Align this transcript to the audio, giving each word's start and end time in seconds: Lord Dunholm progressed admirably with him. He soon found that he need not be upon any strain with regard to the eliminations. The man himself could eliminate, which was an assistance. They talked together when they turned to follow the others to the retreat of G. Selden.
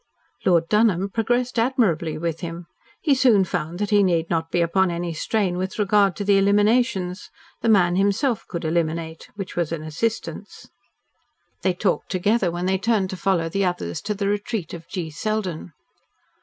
Lord 0.47 0.67
Dunholm 0.67 1.11
progressed 1.11 1.59
admirably 1.59 2.17
with 2.17 2.39
him. 2.39 2.65
He 3.03 3.13
soon 3.13 3.43
found 3.43 3.77
that 3.77 3.91
he 3.91 4.01
need 4.01 4.31
not 4.31 4.49
be 4.49 4.59
upon 4.59 4.89
any 4.89 5.13
strain 5.13 5.59
with 5.59 5.77
regard 5.77 6.15
to 6.15 6.23
the 6.23 6.39
eliminations. 6.39 7.29
The 7.61 7.69
man 7.69 7.97
himself 7.97 8.43
could 8.47 8.65
eliminate, 8.65 9.29
which 9.35 9.55
was 9.55 9.71
an 9.71 9.83
assistance. 9.83 10.67
They 11.61 11.75
talked 11.75 12.09
together 12.09 12.49
when 12.49 12.65
they 12.65 12.79
turned 12.79 13.11
to 13.11 13.15
follow 13.15 13.47
the 13.47 13.63
others 13.63 14.01
to 14.01 14.15
the 14.15 14.27
retreat 14.27 14.73
of 14.73 14.87
G. 14.87 15.11
Selden. 15.11 15.71